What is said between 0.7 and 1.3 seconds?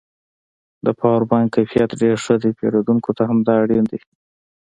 د پاور